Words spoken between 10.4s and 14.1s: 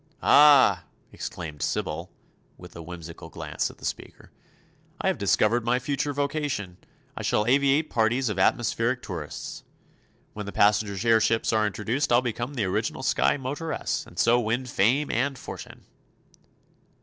the passenger airships are introduced I'll become the original sky motoress,